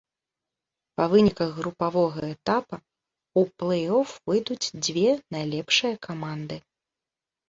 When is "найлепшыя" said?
5.37-6.01